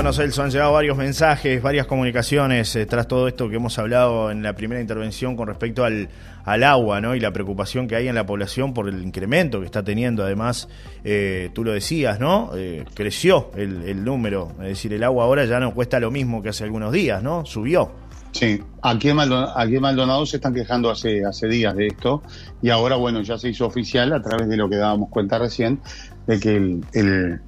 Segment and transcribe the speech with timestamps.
[0.00, 4.30] Bueno, Celso, han llegado varios mensajes, varias comunicaciones eh, tras todo esto que hemos hablado
[4.30, 6.08] en la primera intervención con respecto al,
[6.42, 7.14] al agua ¿no?
[7.14, 10.24] y la preocupación que hay en la población por el incremento que está teniendo.
[10.24, 10.70] Además,
[11.04, 12.52] eh, tú lo decías, ¿no?
[12.56, 16.42] Eh, creció el, el número, es decir, el agua ahora ya no cuesta lo mismo
[16.42, 17.44] que hace algunos días, ¿no?
[17.44, 17.92] Subió.
[18.32, 22.22] Sí, aquí en, Maldonado, aquí en Maldonado se están quejando hace, hace días de esto
[22.62, 25.80] y ahora, bueno, ya se hizo oficial a través de lo que dábamos cuenta recién,
[26.26, 27.40] de que el, el,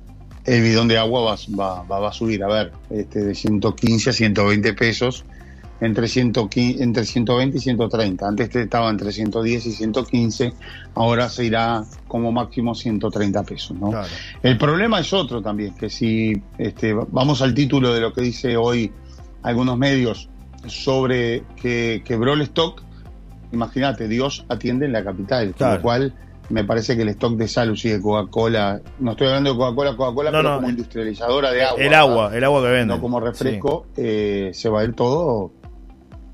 [0.44, 4.12] el bidón de agua va, va, va, a subir, a ver, este, de 115 a
[4.12, 5.24] 120 pesos,
[5.80, 8.28] entre, 115, entre 120 y 130.
[8.28, 10.52] Antes estaba entre 110 y 115,
[10.94, 13.76] ahora se irá como máximo 130 pesos.
[13.76, 13.90] ¿no?
[13.90, 14.08] Claro.
[14.42, 18.56] El problema es otro también, que si este, vamos al título de lo que dice
[18.56, 18.92] hoy
[19.42, 20.28] algunos medios
[20.66, 22.82] sobre que quebró el stock,
[23.52, 25.56] imagínate, Dios atiende en la capital, claro.
[25.56, 26.14] con lo cual
[26.50, 29.96] me parece que el stock de Salus y de Coca-Cola, no estoy hablando de Coca-Cola,
[29.96, 31.82] Coca-Cola, no, pero no, como industrializadora de agua.
[31.82, 32.38] El agua, ¿verdad?
[32.38, 32.94] el agua que vende.
[32.94, 34.02] No como refresco, sí.
[34.04, 35.52] eh, se va a ir todo,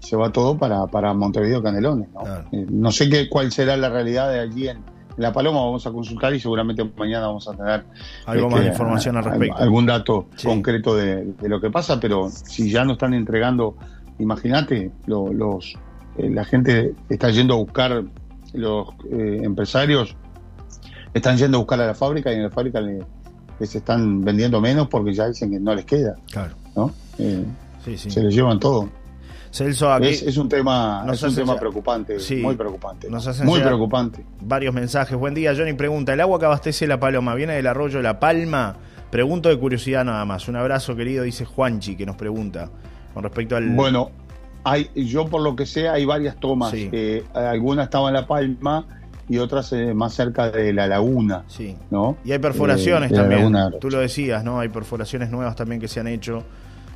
[0.01, 2.09] se va todo para, para Montevideo Canelones.
[2.13, 2.21] ¿no?
[2.21, 2.45] Claro.
[2.53, 4.79] Eh, no sé qué, cuál será la realidad de allí en,
[5.17, 7.85] La Paloma, vamos a consultar y seguramente mañana vamos a tener
[8.27, 9.57] algo este, más de información al respecto.
[9.59, 10.47] Algún dato sí.
[10.47, 13.77] concreto de, de, lo que pasa, pero si ya no están entregando,
[14.19, 15.77] imagínate, lo, los,
[16.19, 18.05] eh, la gente está yendo a buscar
[18.55, 20.17] los eh, empresarios
[21.15, 23.01] están yendo a buscar a la fábrica y en la fábrica le,
[23.59, 26.17] les están vendiendo menos porque ya dicen que no les queda.
[26.31, 26.55] Claro.
[26.77, 26.93] ¿no?
[27.19, 27.45] Eh,
[27.85, 28.11] sí, sí.
[28.11, 28.89] Se les llevan todo.
[29.51, 33.09] Celso, aquí es, es, un tema, es un tema preocupante, sí, muy preocupante.
[33.45, 34.25] muy preocupante.
[34.43, 35.17] Varios mensajes.
[35.17, 35.73] Buen día, Johnny.
[35.73, 38.77] Pregunta: ¿el agua que abastece la paloma viene del arroyo La Palma?
[39.11, 40.49] Pregunto de curiosidad nada más.
[40.49, 42.69] Un abrazo, querido, dice Juanchi, que nos pregunta
[43.15, 43.71] con respecto al.
[43.71, 44.11] Bueno,
[44.65, 46.71] hay, yo por lo que sé, hay varias tomas.
[46.71, 46.89] Sí.
[46.93, 48.87] Eh, algunas estaban en La Palma
[49.29, 51.45] y otras eh, más cerca de la laguna.
[51.49, 51.77] Sí.
[51.91, 52.17] ¿no?
[52.25, 53.53] Y hay perforaciones eh, también.
[53.81, 54.61] Tú lo decías, ¿no?
[54.61, 56.45] Hay perforaciones nuevas también que se han hecho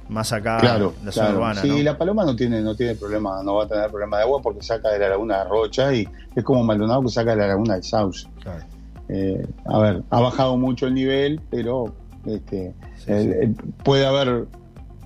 [0.08, 1.38] más acá claro, la zona claro.
[1.38, 1.62] urbana.
[1.62, 1.78] Sí, ¿no?
[1.78, 4.62] la paloma no tiene, no tiene problema, no va a tener problema de agua porque
[4.62, 7.74] saca de la laguna de Rocha y es como Maldonado que saca de la laguna
[7.74, 8.26] del Sauce.
[8.42, 8.64] Claro.
[9.08, 11.94] Eh, a ver, ha bajado mucho el nivel, pero
[12.26, 13.72] este, sí, el, sí.
[13.84, 14.46] puede haber.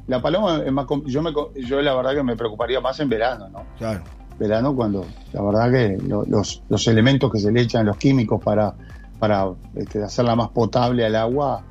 [0.07, 0.87] La paloma es más.
[1.07, 3.65] Yo, me, yo la verdad que me preocuparía más en verano, ¿no?
[3.79, 4.05] Claro.
[4.39, 8.75] Verano, cuando la verdad que los, los elementos que se le echan, los químicos para,
[9.19, 11.63] para este, hacerla más potable al agua,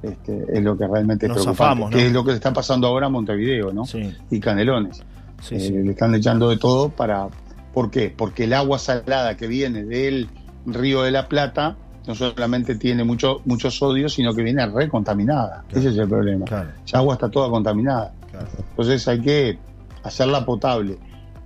[0.00, 1.96] este, es lo que realmente Nos es preocupante, zafamos, ¿no?
[1.96, 3.84] que es lo que está pasando ahora a Montevideo, ¿no?
[3.84, 4.14] Sí.
[4.30, 5.02] Y Canelones.
[5.42, 5.72] Sí, eh, sí.
[5.72, 7.28] Le están echando de todo para...
[7.72, 8.14] ¿Por qué?
[8.16, 10.28] Porque el agua salada que viene del
[10.64, 11.76] río de la Plata
[12.06, 15.64] no solamente tiene mucho, mucho sodio, sino que viene recontaminada.
[15.68, 15.80] Claro.
[15.80, 16.44] Ese es el problema.
[16.44, 16.70] Claro.
[16.84, 18.12] Esa agua está toda contaminada.
[18.30, 18.46] Claro.
[18.70, 19.58] Entonces hay que
[20.02, 20.98] hacerla potable.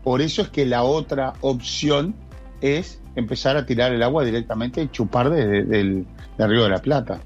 [0.03, 2.15] Por eso es que la otra opción
[2.61, 6.79] es empezar a tirar el agua directamente y chupar desde del, del río de la
[6.79, 7.21] Plata.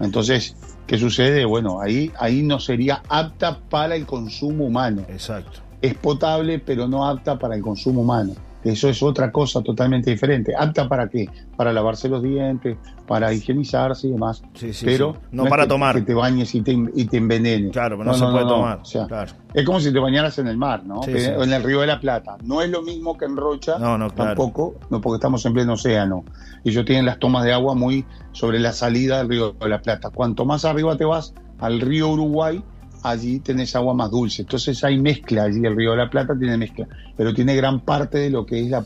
[0.00, 0.56] Entonces,
[0.86, 1.44] ¿qué sucede?
[1.44, 5.02] Bueno, ahí, ahí no sería apta para el consumo humano.
[5.08, 5.60] Exacto.
[5.80, 8.34] Es potable, pero no apta para el consumo humano.
[8.62, 10.52] Eso es otra cosa totalmente diferente.
[10.56, 11.28] ¿Apta para qué?
[11.56, 12.76] Para lavarse los dientes,
[13.06, 14.42] para higienizarse y demás.
[14.54, 15.20] Sí, sí, pero sí.
[15.32, 15.94] no, no para es que, tomar.
[15.96, 17.72] Que te bañes y te, y te envenenes.
[17.72, 18.78] Claro, pero no, no se puede tomar.
[18.80, 19.32] O sea, claro.
[19.54, 21.00] Es como si te bañaras en el mar, ¿no?
[21.00, 22.36] O en el río de la Plata.
[22.44, 23.78] No es lo mismo que en Rocha.
[23.78, 24.30] No, no, claro.
[24.30, 26.24] Tampoco, no porque estamos en pleno océano.
[26.62, 29.80] Y ellos tienen las tomas de agua muy sobre la salida del río de la
[29.80, 30.10] Plata.
[30.10, 32.62] Cuanto más arriba te vas al río Uruguay,
[33.02, 34.42] allí tenés agua más dulce.
[34.42, 38.18] Entonces hay mezcla allí, el río de la Plata tiene mezcla, pero tiene gran parte
[38.18, 38.84] de lo que es la,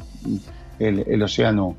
[0.79, 1.77] el, el, océano,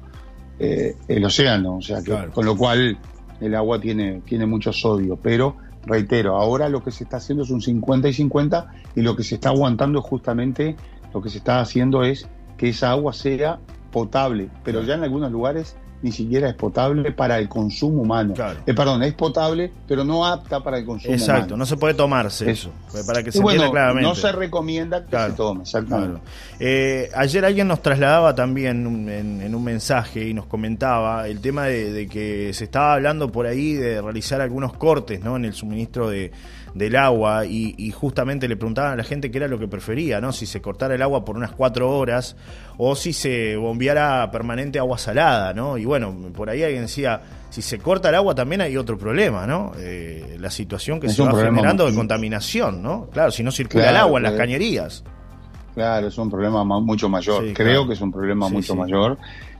[0.59, 2.31] eh, el océano, o sea que Claro.
[2.31, 2.97] con lo cual
[3.41, 7.51] el agua tiene, tiene mucho sodio, pero reitero, ahora lo que se está haciendo es
[7.51, 10.75] un 50 y 50 y lo que se está aguantando es justamente,
[11.13, 13.59] lo que se está haciendo es que esa agua sea
[13.91, 18.36] potable, pero ya en algunos lugares ni siquiera es potable para el consumo humano.
[18.36, 18.60] Claro.
[18.66, 21.58] Eh, perdón, es potable, pero no apta para el consumo Exacto, humano.
[21.58, 22.70] no se puede tomarse eso,
[23.08, 24.08] para que se bueno, entienda claramente.
[24.08, 26.20] no se recomienda que Claro, se tome, exactamente.
[26.20, 26.26] Claro.
[26.60, 31.92] Eh, ayer alguien nos trasladaba también en un mensaje y nos comentaba el tema de,
[31.92, 35.36] de que se estaba hablando por ahí de realizar algunos cortes ¿no?
[35.38, 36.32] en el suministro de,
[36.76, 40.20] del agua y, y justamente le preguntaban a la gente qué era lo que prefería,
[40.22, 40.32] ¿no?
[40.34, 42.36] si se cortara el agua por unas cuatro horas
[42.78, 45.54] o si se bombeara permanente agua salada.
[45.54, 45.78] ¿no?
[45.78, 49.48] Y bueno, por ahí alguien decía, si se corta el agua también hay otro problema,
[49.48, 49.72] ¿no?
[49.80, 53.08] Eh, la situación que Es se va generando de contaminación, ¿no?
[53.12, 54.44] Claro, si no circula Claro, el agua en las claro.
[54.44, 55.04] cañerías.
[55.74, 57.46] Claro, es un problema ma- mucho mayor.
[57.48, 57.88] Sí, Creo claro.
[57.88, 58.80] que es un problema Sí, mucho sí.
[58.80, 59.18] mayor.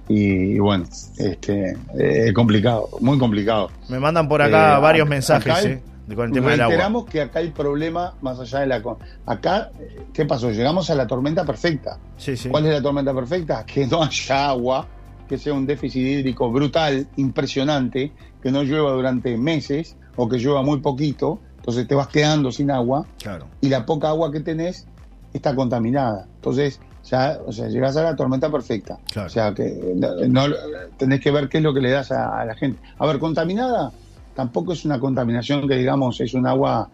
[0.10, 0.86] Y, y bueno,
[1.18, 3.72] este, eh, complicado, muy complicado.
[3.90, 5.82] Me mandan por acá Eh, varios mensajes acá eh,
[6.14, 6.68] con el tema del agua.
[6.72, 8.82] Reiteramos que acá hay problema más allá de la...
[9.26, 9.72] Acá,
[10.14, 10.52] ¿qué pasó?
[10.52, 11.98] Llegamos a la tormenta perfecta.
[12.18, 12.50] Sí, sí.
[12.50, 13.66] ¿Cuál es la tormenta perfecta?
[13.74, 14.88] Que no haya agua,
[15.28, 18.12] que sea un déficit hídrico brutal, impresionante,
[18.44, 22.70] que no llueva durante meses o que llueva muy poquito, Entonces te vas quedando sin
[22.70, 23.48] agua Claro.
[23.62, 24.86] y la poca agua que tenés
[25.34, 26.28] está contaminada.
[26.36, 26.80] Entonces,
[27.10, 28.98] ya, o sea, llegás a la tormenta perfecta.
[29.12, 29.28] Claro.
[29.28, 30.56] O sea, que no, no-
[30.98, 32.80] tenés que ver qué es lo que le das a, a la gente.
[33.00, 33.92] A ver, contaminada
[34.36, 36.90] tampoco es una contaminación que digamos es un agua,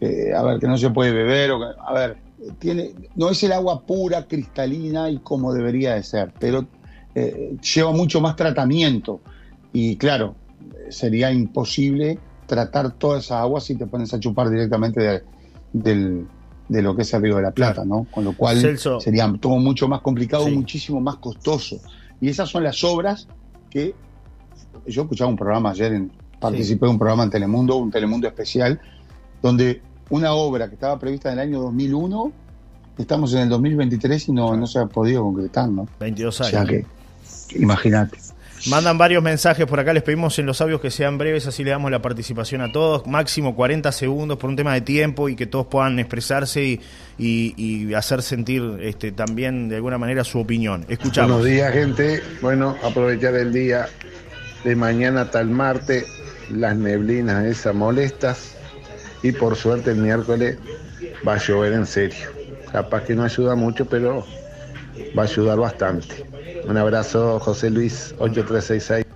[0.00, 1.50] eh, a ver, que no se puede beber.
[1.52, 2.16] O que- a ver,
[2.58, 6.66] tiene, no es el agua pura, cristalina y como debería de ser, pero
[7.14, 9.20] eh, lleva mucho más tratamiento.
[9.72, 10.36] Y claro,
[10.90, 15.22] sería imposible tratar toda esa agua si te pones a chupar directamente de,
[15.72, 16.26] del-
[16.68, 17.84] de lo que es el Río de la Plata.
[17.84, 18.06] ¿no?
[18.10, 19.00] Con lo cual Celso.
[19.00, 20.52] sería todo mucho más complicado, Sí.
[20.52, 21.76] muchísimo más costoso.
[22.20, 23.26] Y esas son las obras
[23.70, 23.94] que
[24.86, 26.12] yo escuchaba un programa ayer, en,
[26.50, 28.80] participé de un programa en Telemundo, un Telemundo especial,
[29.42, 32.32] donde una obra que estaba prevista en el año 2001,
[32.98, 35.88] estamos en el 2023 y no, no se ha podido concretar, ¿no?
[36.00, 36.50] 22 O años.
[36.52, 36.86] sea que,
[37.58, 38.18] imagínate.
[38.70, 41.70] Mandan varios mensajes por acá, les pedimos en los audios que sean breves, así le
[41.70, 45.46] damos la participación a todos, máximo 40 segundos por un tema de tiempo y que
[45.46, 46.80] todos puedan expresarse y,
[47.18, 50.86] y- y hacer sentir este, también de alguna manera su opinión.
[50.88, 51.32] Escuchamos.
[51.32, 52.22] Buenos días, gente.
[52.40, 53.88] Bueno, aprovechar el día
[54.64, 56.06] de mañana hasta el martes,
[56.50, 58.56] las neblinas esas molestas
[59.22, 60.58] y por suerte el miércoles
[61.26, 62.28] va a llover en serio.
[62.70, 64.24] Capaz que no ayuda mucho, pero
[65.16, 66.14] va a ayudar bastante.
[66.64, 69.15] Un abrazo, José Luis, 8366.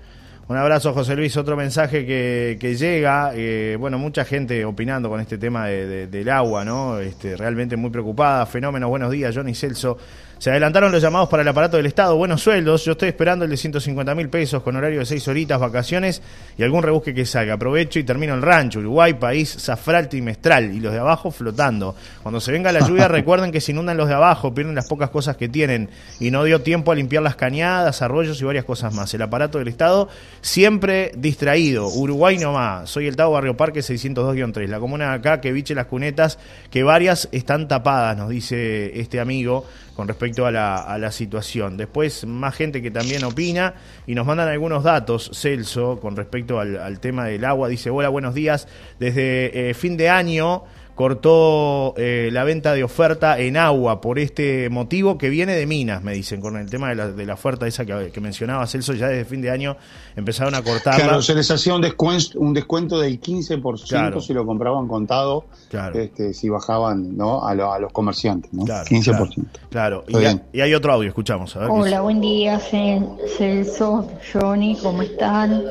[0.50, 1.36] Un abrazo, José Luis.
[1.36, 3.30] Otro mensaje que, que llega.
[3.36, 6.98] eh, bueno, mucha gente opinando con este tema de- de- del agua, ¿no?
[6.98, 8.44] Este, realmente muy preocupada.
[8.46, 9.96] Fenómenos, buenos días, Johnny Celso.
[10.38, 12.16] Se adelantaron los llamados para el aparato del Estado.
[12.16, 12.82] Buenos sueldos.
[12.86, 16.22] Yo estoy esperando el de 150 mil pesos con horario de 6 horitas, vacaciones
[16.56, 17.52] y algún rebusque que salga.
[17.54, 18.78] Aprovecho y termino el rancho.
[18.78, 20.74] Uruguay, país, Zafralto y Mestral.
[20.74, 21.94] Y los de abajo flotando.
[22.22, 25.10] Cuando se venga la lluvia, recuerden que se inundan los de abajo, pierden las pocas
[25.10, 25.90] cosas que tienen.
[26.20, 29.12] Y no dio tiempo a limpiar las cañadas, arroyos y varias cosas más.
[29.12, 30.08] El aparato del Estado
[30.40, 31.88] siempre distraído.
[31.88, 32.90] Uruguay nomás.
[32.90, 34.66] Soy el Tavo Barrio Parque 602-3.
[34.68, 36.38] La comuna de acá que biche las cunetas,
[36.70, 39.64] que varias están tapadas, nos dice este amigo
[39.94, 41.76] con respecto a la, situación.
[41.76, 43.74] Después, más gente que también opina
[44.06, 47.68] y nos mandan algunos datos, Celso, con respecto al, al tema del agua.
[47.68, 48.66] Dice, hola, buenos días.
[48.98, 50.64] Desde eh, fin de año
[50.94, 56.02] cortó eh, la venta de oferta en agua por este motivo que viene de Minas,
[56.02, 58.92] me dicen, con el tema de la, de la oferta esa que, que mencionaba Celso,
[58.92, 59.76] ya desde fin de año
[60.16, 61.04] empezaron a cortarla.
[61.04, 64.20] Claro, se les hacía un descuento, un descuento del 15% Claro.
[64.20, 65.98] si lo compraban contado, Claro.
[65.98, 67.44] este, si bajaban ¿no?
[67.46, 68.64] a, lo- a los comerciantes, ¿no?
[68.64, 69.34] Claro, 15%.
[69.70, 70.04] Claro, claro.
[70.08, 70.42] Y, hay, bien.
[70.52, 71.56] y hay otro audio, escuchamos.
[71.56, 73.08] A ver Hola, buen día, Cel-
[73.38, 75.62] Celso, Johnny, ¿cómo están?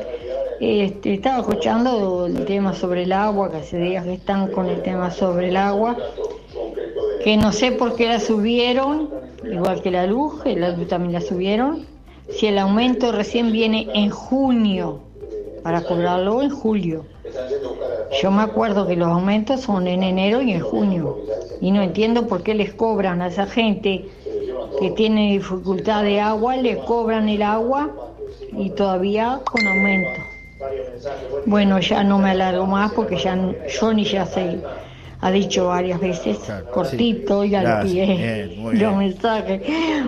[0.60, 4.82] Este, estaba escuchando el tema sobre el agua, que hace días que están con el
[4.82, 5.96] tema sobre el agua,
[7.24, 9.10] que no sé por qué la subieron,
[9.50, 11.86] igual que la luz, la luz también la subieron,
[12.30, 15.00] si el aumento recién viene en junio,
[15.64, 17.06] para cobrarlo en julio.
[18.22, 21.20] Yo me acuerdo que los aumentos son en enero y en junio,
[21.62, 24.10] y no entiendo por qué les cobran a esa gente
[24.78, 27.92] que tiene dificultad de agua, le cobran el agua
[28.58, 30.29] y todavía con aumento.
[31.44, 34.66] Bueno, ya no me alargo más porque ya Johnny ya se
[35.22, 37.50] ha dicho varias veces, Claro, cortito, sí.
[37.50, 38.06] Gracias, pillé
[38.48, 39.62] bien, muy los mensajes.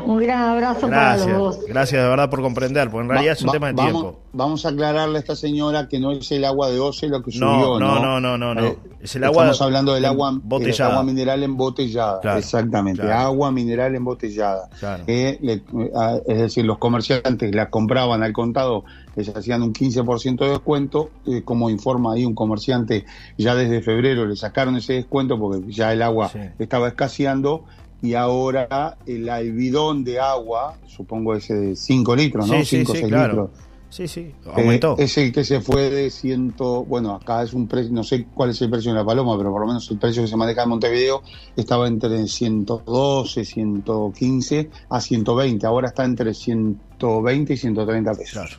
[0.05, 1.59] Un gran abrazo para los Gracias, dos.
[1.67, 3.91] gracias de verdad por comprender, porque en realidad Va- es un va- tema de vamos,
[3.91, 4.19] tiempo.
[4.33, 7.31] Vamos a aclararle a esta señora que no es el agua de OCE lo que
[7.37, 8.19] No, subió, no, ¿no?
[8.19, 8.65] no, no, no, no.
[8.65, 10.85] Eh, Es el agua Estamos hablando del agua, embotellada.
[10.91, 12.19] el agua mineral embotellada.
[12.21, 13.19] Claro, Exactamente, claro.
[13.19, 14.69] agua mineral embotellada.
[14.79, 15.03] Claro.
[15.07, 15.63] Eh, le-
[15.95, 21.09] a- es decir, los comerciantes la compraban al contado, les hacían un 15% de descuento,
[21.27, 23.03] eh, como informa ahí un comerciante,
[23.37, 26.39] ya desde febrero le sacaron ese descuento porque ya el agua Sí.
[26.59, 27.65] estaba escaseando
[28.01, 32.53] y ahora el, el bidón de agua, supongo ese de 5 litros, ¿no?
[32.55, 33.27] Sí, sí, 5 sí, 6 claro.
[33.43, 33.49] litros.
[33.91, 34.95] Sí, sí, Eh, aumentó.
[34.97, 38.51] es el que se fue de ciento, bueno, acá es un precio, no sé cuál
[38.51, 40.63] es el precio de la paloma, pero por lo menos el precio que se maneja
[40.63, 41.21] en Montevideo
[41.57, 48.31] estaba entre 112, 115 a 120, ahora está entre 120 y 130 pesos.
[48.31, 48.55] Claro.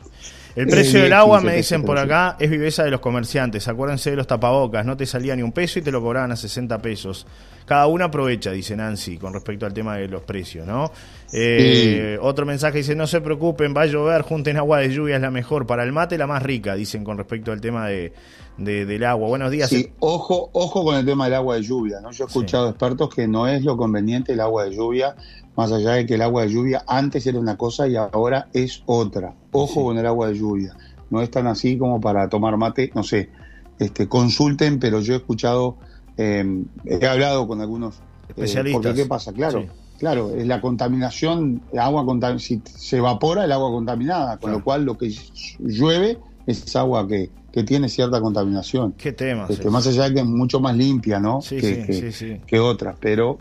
[0.55, 3.67] El precio Eh, del agua, 15 me dicen por acá, es viveza de los comerciantes.
[3.67, 6.35] Acuérdense de los tapabocas, no te salía ni un peso y te lo cobraban a
[6.35, 7.25] 60 pesos.
[7.65, 10.91] Cada uno aprovecha, dice Nancy, con respecto al tema de los precios, ¿no?
[11.31, 15.21] Eh, Otro mensaje dice, no se preocupen, va a llover, junten agua de lluvia, es
[15.21, 15.65] la mejor.
[15.65, 18.13] Para el mate, la más rica, dicen con respecto al tema de,
[18.57, 19.27] de- del agua.
[19.29, 19.69] Buenos días.
[19.69, 22.11] Sí, ojo, ojo con el tema del agua de lluvia, ¿no?
[22.11, 25.15] Yo he escuchado expertos que no es lo conveniente el agua de lluvia,
[25.55, 28.83] más allá de que el agua de lluvia antes era una cosa y ahora es
[28.85, 29.33] otra.
[29.51, 29.79] Ojo Sí.
[29.85, 30.75] con el agua de lluvia.
[31.09, 33.29] No es tan así como para tomar mate, no sé,
[33.79, 35.77] este, consulten, pero yo he escuchado,
[36.17, 38.81] eh, he hablado con algunos eh, Especialistas.
[38.81, 39.61] porque qué pasa, claro.
[39.61, 39.67] Sí.
[39.99, 42.03] Claro, es la contaminación, el agua
[42.39, 44.57] si se evapora el agua contaminada, con Claro.
[44.57, 45.13] lo cual lo que
[45.59, 48.93] llueve es agua que, que tiene cierta contaminación.
[48.97, 49.45] Qué tema.
[49.47, 51.41] Este, más allá de que es mucho más limpia, ¿no?
[51.41, 52.41] Sí, que, sí, que- sí, sí.
[52.45, 53.37] que otras, pero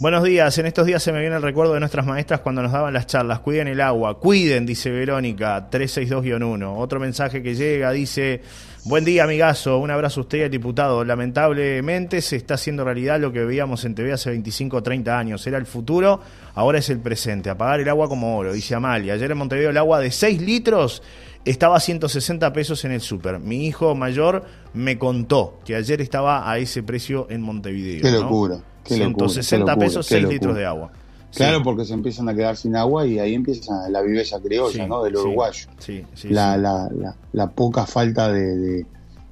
[0.00, 2.72] Buenos días, en estos días se me viene el recuerdo de nuestras maestras cuando nos
[2.72, 3.38] daban las charlas.
[3.38, 6.74] Cuiden el agua, cuiden, dice Verónica, 362-1.
[6.78, 8.42] Otro mensaje que llega dice,
[8.86, 11.04] buen día amigazo, un abrazo a usted y al diputado.
[11.04, 15.46] Lamentablemente se está haciendo realidad lo que veíamos en TV hace 25 o 30 años.
[15.46, 16.20] Era el futuro,
[16.56, 17.48] ahora es el presente.
[17.48, 19.14] Apagar el agua como oro, dice Amalia.
[19.14, 21.04] Ayer en Montevideo el agua de 6 litros
[21.44, 23.38] estaba a 160 pesos en el súper.
[23.38, 28.02] Mi hijo mayor me contó que ayer estaba a ese precio en Montevideo.
[28.02, 28.73] qué ¿no?
[28.84, 30.34] Qué locura, 160 qué locura, pesos, qué 6 locura.
[30.34, 30.90] litros de agua.
[31.34, 31.64] Claro, Sí.
[31.64, 35.02] porque se empiezan a quedar sin agua y ahí empieza la viveza criolla, Sí, ¿no?
[35.02, 35.68] Del uruguayo.
[35.78, 36.56] Sí, sí, la.
[36.56, 38.86] La, la, la poca falta de, de,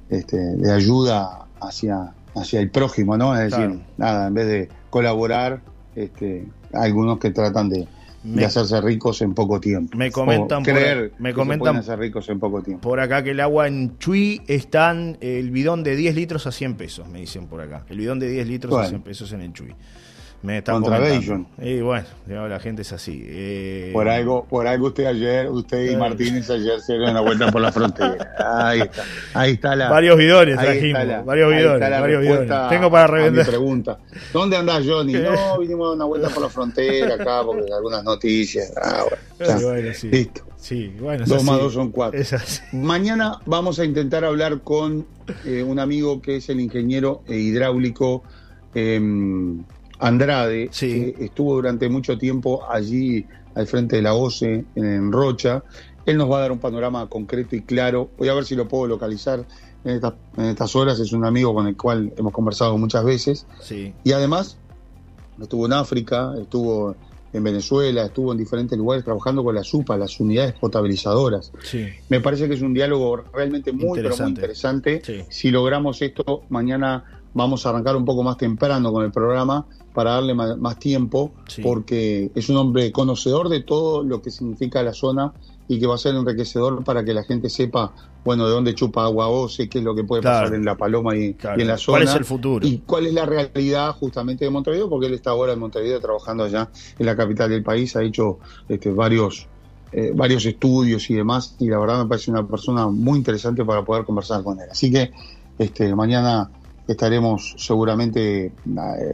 [0.09, 3.33] este, de ayuda hacia, hacia el prójimo, ¿no?
[3.35, 3.79] Es decir, Claro.
[3.97, 5.61] nada, en vez de colaborar,
[5.95, 7.87] este, algunos que tratan de,
[8.23, 9.97] Me- de hacerse ricos en poco tiempo.
[9.97, 12.81] Me comentan O por- creer me que se comentan- hacer ricos en poco tiempo.
[12.87, 16.75] Por acá que el agua en Chuy están el bidón de 10 litros a 100
[16.75, 17.85] pesos, me dicen por acá.
[17.89, 18.89] El bidón de 10 litros a Bueno.
[18.89, 19.75] 100 pesos en el Chuy.
[20.43, 21.47] Me están Contravention.
[21.61, 23.23] Y bueno, la gente es así.
[23.25, 25.95] Eh, Por algo, por algo usted ayer, usted y.
[25.95, 28.35] Martínez ayer se dieron una vuelta por la frontera.
[28.37, 29.89] Ahí está, ahí está la.
[29.89, 32.69] Varios bidones trajimos, la- varios bidones, la varios bidones.
[32.69, 33.47] Tengo para revender.
[33.47, 33.97] pregunta.
[34.33, 35.13] ¿Dónde andás, Johnny?
[35.13, 38.73] No, vinimos a dar una vuelta por la frontera acá porque algunas noticias.
[38.75, 39.05] Ah,
[39.39, 39.65] bueno, ya.
[39.65, 40.09] Bueno, sí.
[40.09, 40.41] Listo.
[40.57, 42.19] Sí, bueno, Dos más dos son cuatro.
[42.73, 45.05] Mañana vamos a intentar hablar con
[45.45, 48.23] eh, un amigo que es el ingeniero hidráulico
[48.75, 48.99] eh,
[50.07, 51.13] Andrade, Sí.
[51.15, 55.63] que estuvo durante mucho tiempo allí al frente de la OCE en Rocha.
[56.05, 58.09] Él nos va a dar un panorama concreto y claro.
[58.17, 59.45] Voy a ver si lo puedo localizar
[59.85, 60.99] en estas, en estas horas.
[60.99, 63.45] Es un amigo con el cual hemos conversado muchas veces.
[63.61, 64.57] Sí, Y además
[65.41, 66.95] estuvo en África, estuvo
[67.31, 71.51] en Venezuela, estuvo en diferentes lugares trabajando con la SUPA, las unidades potabilizadoras.
[71.63, 71.87] sí.
[72.09, 74.41] Me parece que es un diálogo realmente muy, pero muy Interesante.
[74.41, 75.01] interesante.
[75.03, 75.21] Sí.
[75.29, 80.11] Si logramos esto, mañana vamos a arrancar un poco más temprano con el programa para
[80.11, 81.61] darle más, tiempo, Sí.
[81.61, 85.33] porque es un hombre conocedor de todo lo que significa la zona
[85.67, 87.93] y que va a ser enriquecedor para que la gente sepa,
[88.25, 90.45] bueno, de dónde chupa agua OCE, qué es lo que puede Claro.
[90.45, 91.57] pasar en La Paloma y, Claro.
[91.57, 91.99] y en la zona.
[91.99, 92.65] ¿Cuál es el futuro?
[92.67, 96.43] Y cuál es la realidad justamente de Montevideo, porque él está ahora en Montevideo trabajando
[96.43, 96.69] allá
[96.99, 99.47] en la capital del país, ha hecho este, varios,
[99.91, 103.85] eh, varios estudios y demás, y la verdad me parece una persona muy interesante para
[103.85, 104.67] poder conversar con él.
[104.71, 105.11] Así que
[105.59, 106.49] este, mañana
[106.87, 108.51] estaremos seguramente, eh,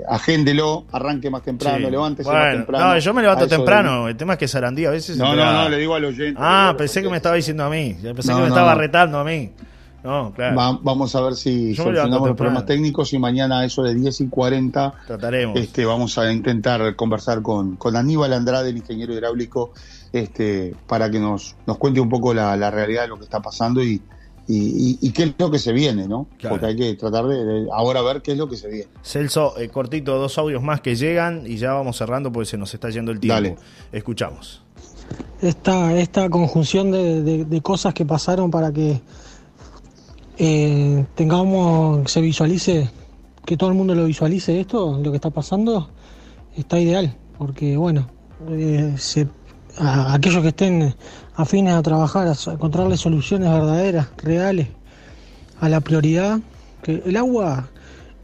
[0.09, 1.91] agéndelo, arranque más temprano, Sí.
[1.91, 2.87] levántese más temprano.
[2.93, 4.07] no, yo me levanto de- temprano.
[4.07, 5.17] El tema es que Sarandí a veces.
[5.17, 6.39] No, no, no, le digo al oyente.
[6.41, 7.95] Ah, pensé que me estaba diciendo a mí.
[8.01, 8.79] Pensé No, que me no, estaba no.
[8.81, 9.51] retando a mí.
[10.01, 10.55] No, claro.
[10.55, 13.93] Va- vamos a ver si Yo solucionamos los problemas técnicos y mañana a eso de
[13.93, 15.59] 10 y 40 Trataremos.
[15.59, 19.73] Este, vamos a intentar conversar con, con Aníbal Andrade, el ingeniero hidráulico,
[20.13, 23.41] este, para que nos, nos cuente un poco la, la realidad de lo que está
[23.41, 24.01] pasando y,
[24.49, 24.57] y,
[24.91, 26.27] y- y qué es lo que se viene, ¿no?
[26.39, 26.55] Claro.
[26.55, 28.87] Porque hay que tratar de, de ahora ver qué es lo que se viene.
[29.03, 32.73] Celso, eh, cortito, dos audios más que llegan y ya vamos cerrando porque se nos
[32.73, 33.35] está yendo el tiempo.
[33.35, 33.55] Dale.
[33.91, 34.61] Escuchamos.
[35.41, 38.99] esta, esta conjunción de, de- de cosas que pasaron para que
[40.37, 42.89] eh, tengamos, se visualice,
[43.45, 45.89] que todo el mundo lo visualice esto, lo que está pasando,
[46.55, 48.09] está ideal, porque bueno,
[48.49, 49.27] eh, se-
[49.79, 50.93] a, aquellos que estén
[51.35, 54.67] afines a trabajar, a encontrarle soluciones verdaderas, reales,
[55.59, 56.39] a la prioridad,
[56.83, 57.69] que el agua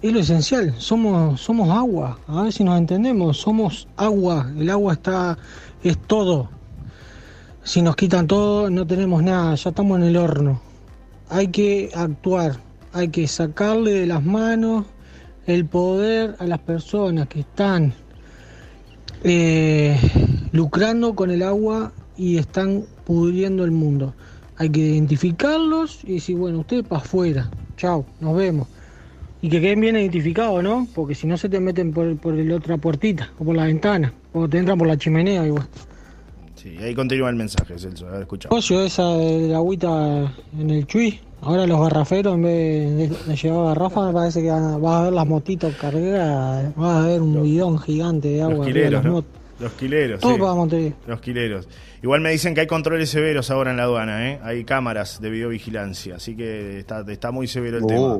[0.01, 4.93] es lo esencial, somos, somos agua, a ver si nos entendemos, somos agua, el agua
[4.93, 5.37] está,
[5.83, 6.49] es todo,
[7.65, 10.61] si nos quitan todo, no tenemos nada, ya estamos en el horno.
[11.29, 12.57] Hay que actuar,
[12.93, 14.85] hay que sacarle de las manos
[15.47, 17.93] el poder a las personas que están
[19.23, 19.99] eh,
[20.55, 24.13] lucrando con el agua y están pudriendo el mundo.
[24.57, 28.67] Hay que identificarlos y decir, bueno, ustedes para afuera, chao, nos vemos.
[29.41, 30.87] Y que queden bien identificados, ¿no?
[30.95, 34.13] Porque si no se te meten por, por la otra puertita o por la ventana,
[34.33, 35.67] o te entran por la chimenea igual.
[36.55, 38.07] Sí, ahí continúa el mensaje, Celso.
[38.07, 41.19] A negocio esa de la agüita en el Chuy.
[41.41, 45.13] Ahora los garraferos, en vez de, de llevar garrafas, me parece que vas a ver
[45.13, 48.55] las motitos cargadas, vas a ver un bidón gigante de agua.
[48.55, 49.25] Los quileros, las ¿no?
[49.59, 50.39] Los quileros, Todo sí.
[50.39, 50.93] para Montevideo.
[51.07, 51.67] Los quileros.
[52.03, 54.39] Igual me dicen que hay controles severos ahora en la aduana, ¿eh?
[54.43, 58.17] Hay cámaras de videovigilancia, así que está, está muy severo el Uh, tema.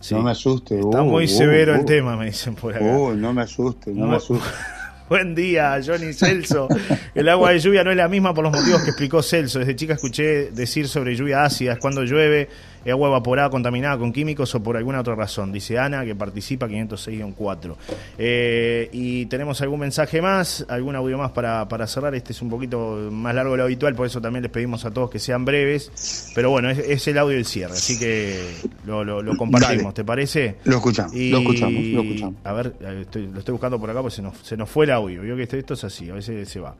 [0.00, 0.14] Sí.
[0.14, 0.78] No me asuste.
[0.78, 2.84] Está uh, muy uh, severo el tema, me dicen por acá.
[2.84, 4.10] Uh, no me asuste, no No.
[4.12, 4.44] me asuste.
[5.08, 6.66] Buen día, Johnny Celso.
[7.14, 9.60] El agua de lluvia no es la misma por los motivos que explicó Celso.
[9.60, 12.48] Desde chica escuché decir sobre lluvia ácida, es cuando llueve
[12.90, 15.52] agua evaporada contaminada con químicos o por alguna otra razón.
[15.52, 17.74] Dice Ana, que participa 506-4.
[18.18, 22.14] Eh, y tenemos algún mensaje más, algún audio más para, para cerrar.
[22.14, 24.90] Este es un poquito más largo de lo habitual, por eso también les pedimos a
[24.90, 26.32] todos que sean breves.
[26.34, 28.44] Pero bueno, es, el audio del cierre, así que
[28.84, 30.56] lo, lo, compartimos, ¿te parece?
[30.64, 32.34] Lo escuchamos, lo escuchamos, lo escuchamos.
[32.44, 35.22] A ver, lo estoy buscando por acá porque se nos, se nos fue el audio.
[35.22, 36.74] Vio que esto, esto es así, a veces se va.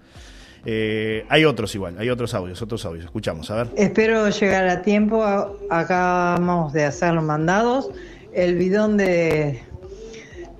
[0.69, 3.05] Eh, hay otros igual, hay otros audios, otros audios.
[3.05, 3.69] Escuchamos, a ver.
[3.77, 5.25] Espero llegar a tiempo.
[5.71, 7.91] Acabamos de hacer los mandados.
[8.33, 9.63] El bidón de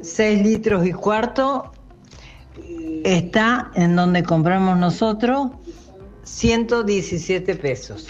[0.01, 1.73] 6 litros y cuarto
[3.05, 5.51] está en donde compramos nosotros
[6.23, 8.07] 117 pesos.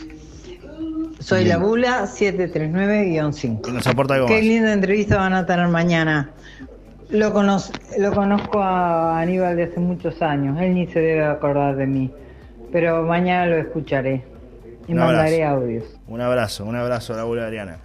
[1.18, 4.26] Soy la Bula 739-5.
[4.26, 6.34] Qué linda entrevista van a tener mañana.
[7.10, 11.86] Lo, lo conozco a Aníbal de hace muchos años, él ni se debe acordar de
[11.86, 12.10] mí,
[12.72, 14.24] pero mañana lo escucharé
[14.88, 15.84] y mandaré audios.
[16.08, 17.78] Un abrazo, un abrazo a la Adriana.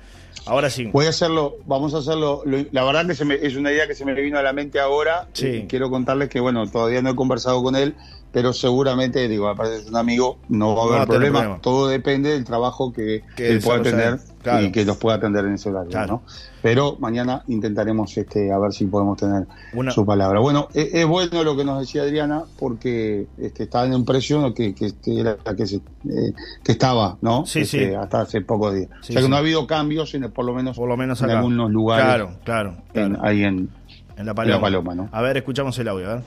[0.46, 0.90] Ahora sí.
[0.92, 2.44] Voy a hacerlo, vamos a hacerlo.
[2.46, 4.80] la verdad que se me, es una idea que se me vino a la mente
[4.80, 5.28] ahora.
[5.34, 5.66] Sí.
[5.70, 7.96] quiero contarles que, bueno, todavía no he conversado con él,
[8.32, 11.60] pero seguramente, digo, aparte de un amigo, no va a haber problema.
[11.62, 14.20] Todo depende del trabajo que, él pueda tener
[14.62, 16.24] y que los pueda atender en ese horario, ¿no?
[16.62, 19.48] Pero mañana intentaremos este, a ver si podemos tener
[19.92, 20.40] su palabra.
[20.40, 24.74] Bueno, es, bueno lo que nos decía Adriana, porque este, está en un precio que,
[24.74, 26.34] que, era que, se, eh,
[26.64, 27.46] que estaba, ¿no?
[27.46, 27.80] Sí, sí.
[27.80, 28.90] Este, hasta hace pocos días.
[29.02, 31.72] o sea que no ha habido cambios, por lo menos, por lo menos en algunos
[31.72, 32.06] lugares.
[32.06, 33.22] Claro, claro.
[33.22, 33.70] ahí en,
[34.16, 34.96] en la Paloma.
[34.96, 35.10] ¿no?
[35.12, 36.24] A ver, escuchamos el audio, a ver.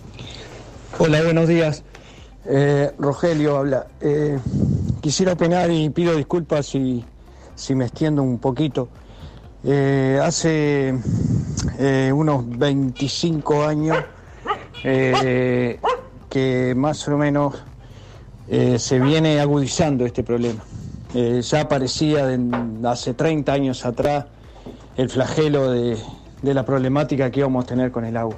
[0.97, 1.83] Hola, buenos días.
[2.47, 3.89] Eh, Rogelio habla.
[4.01, 4.39] Eh,
[5.01, 7.05] quisiera opinar y pido disculpas si,
[7.57, 8.89] si me extiendo un poquito.
[9.65, 10.95] Eh, hace
[12.13, 13.99] unos 25 años
[14.83, 17.61] que más o menos
[18.77, 20.63] se viene agudizando este problema.
[21.13, 22.29] ya aparecía
[22.85, 24.27] hace 30 años atrás
[24.97, 25.99] el flagelo de,
[26.43, 28.37] de la problemática que íbamos a tener con el agua.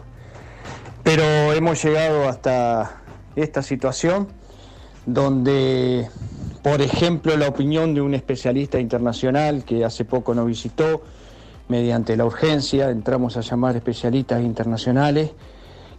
[1.07, 3.01] Pero hemos llegado hasta
[3.37, 4.27] esta situación
[5.07, 6.09] donde,
[6.65, 11.05] por ejemplo, la opinión de un especialista internacional que hace poco nos visitó,
[11.69, 15.31] mediante la urgencia, entramos a llamar especialistas internacionales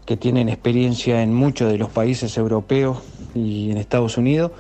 [0.06, 2.98] que tienen experiencia en muchos de los países europeos
[3.34, 4.52] y en Estados Unidos,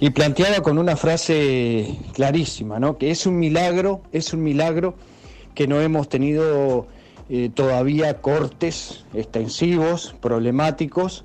[0.00, 2.96] y planteaba con una frase clarísima, ¿no?
[2.96, 4.94] que es un milagro, es un milagro
[5.54, 6.86] que no hemos tenido
[7.28, 11.24] eh, todavía cortes extensivos, problemáticos,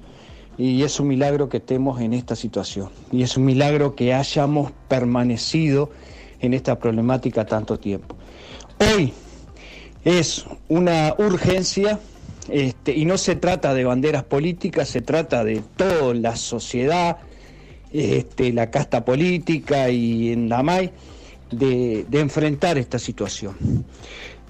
[0.58, 2.90] y es un milagro que estemos en esta situación.
[3.12, 5.92] Y es un milagro que hayamos permanecido
[6.40, 8.16] en esta problemática tanto tiempo.
[8.80, 9.14] Hoy
[10.04, 12.00] es una urgencia
[12.50, 17.18] este, y no se trata de banderas políticas, se trata de toda la sociedad,
[17.94, 20.64] este, la casta política y en la
[21.52, 23.56] de enfrentar esta situación.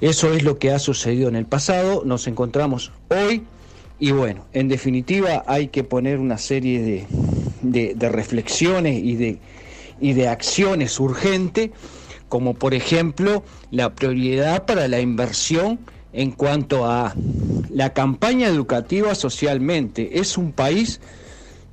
[0.01, 3.43] Eso es lo que ha sucedido en el pasado, nos encontramos hoy
[3.99, 7.05] y bueno, en definitiva hay que poner una serie
[7.61, 9.37] de, reflexiones y de,
[9.99, 11.69] y de acciones urgentes,
[12.29, 15.79] como por ejemplo la prioridad para la inversión
[16.13, 17.13] en cuanto a
[17.69, 20.19] la campaña educativa socialmente.
[20.19, 20.99] Es un país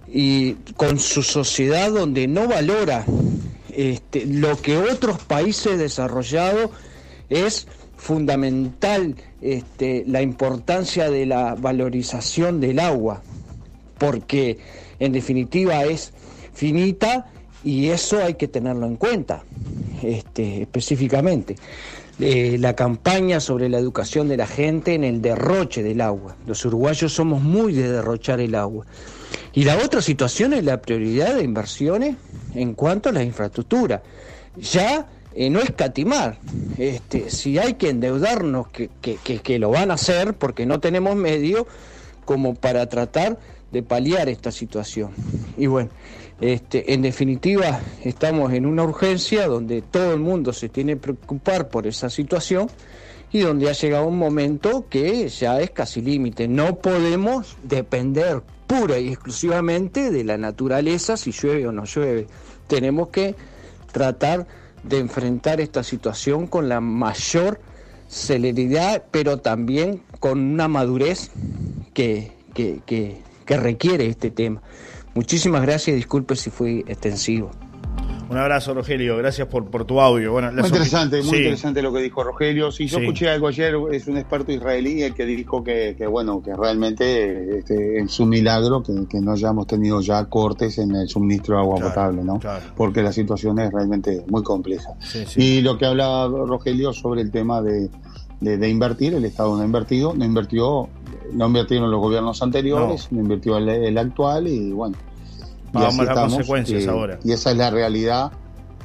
[0.06, 3.06] y con su sociedad donde no valora
[3.74, 6.72] este, lo que otros países desarrollados
[7.30, 13.20] es fundamental este, la importancia de la valorización del agua,
[13.98, 14.58] porque
[14.98, 16.12] en definitiva es
[16.54, 17.26] finita
[17.64, 19.42] y eso hay que tenerlo en cuenta
[20.02, 21.56] este, específicamente.
[22.20, 26.36] Eh, la campaña sobre la educación de la gente en el derroche del agua.
[26.46, 28.86] Los uruguayos somos muy de derrochar el agua.
[29.52, 32.16] Y la otra situación es la prioridad de inversiones
[32.54, 34.02] en cuanto a la infraestructura.
[34.56, 35.06] Ya
[35.40, 36.40] eh, no escatimar.
[36.78, 41.64] Este, si hay que endeudarnos, que, que, lo van a hacer porque no tenemos medio
[42.24, 43.38] como para tratar
[43.70, 45.12] de paliar esta situación.
[45.56, 45.90] Y bueno,
[46.40, 51.68] este, en definitiva, estamos en una urgencia donde todo el mundo se tiene que preocupar
[51.68, 52.68] por esa situación
[53.30, 56.48] y donde ha llegado un momento que ya es casi límite.
[56.48, 62.26] No podemos depender pura y exclusivamente de la naturaleza si llueve o no llueve.
[62.66, 63.36] Tenemos que
[63.92, 64.46] tratar
[64.82, 67.60] de enfrentar esta situación con la mayor
[68.08, 71.30] celeridad, pero también con una madurez
[71.94, 74.62] que, que, requiere este tema.
[75.14, 77.50] Muchísimas gracias disculpe si fui extensivo.
[78.30, 79.16] Un abrazo, Rogelio.
[79.16, 80.32] Gracias por, por tu audio.
[80.32, 81.36] Bueno, Muy interesante, muy Sí.
[81.36, 82.70] interesante lo que dijo Rogelio.
[82.70, 83.04] Si yo Sí.
[83.04, 87.58] escuché algo ayer, es un experto israelí el que dijo que, que, bueno, que realmente
[87.58, 91.62] este, es un milagro que, que no hayamos tenido ya cortes en el suministro de
[91.62, 92.38] agua Claro, potable, ¿no?
[92.38, 92.64] claro.
[92.76, 94.90] Porque la situación es realmente muy compleja.
[95.00, 95.42] Sí, sí.
[95.42, 97.88] Y lo que hablaba Rogelio sobre el tema de,
[98.40, 100.88] de- de invertir, el Estado no ha invertido, no invirtió,
[101.32, 104.96] no invirtieron los gobiernos anteriores, no, invirtió el, el actual y bueno.
[105.70, 107.18] Y Pagamos las estamos, consecuencias eh, ahora.
[107.24, 108.32] Y esa es la realidad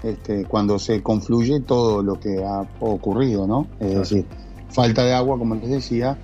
[0.03, 3.67] este, cuando se confluye todo lo que ha ocurrido, ¿no?
[3.79, 3.99] Es Claro.
[4.01, 4.25] decir,
[4.69, 6.17] falta de agua, como les decía,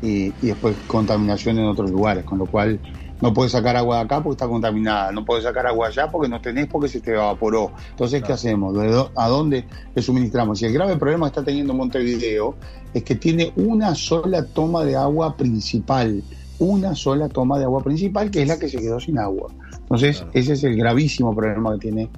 [0.00, 2.80] y, y después contaminación en otros lugares, con lo cual
[3.20, 6.28] no puedes sacar agua de acá porque está contaminada, no puedes sacar agua allá porque
[6.28, 7.72] no tenés porque se te evaporó.
[7.90, 8.76] Entonces, ¿qué hacemos?
[8.76, 10.60] ¿De dó- ¿A dónde le suministramos?
[10.60, 12.54] Y el grave problema que está teniendo Montevideo
[12.92, 16.22] es que tiene una sola toma de agua principal,
[16.58, 19.50] una sola toma de agua principal que es la que se quedó sin agua.
[19.84, 20.30] Entonces, Claro.
[20.34, 22.08] ese es el gravísimo problema que tiene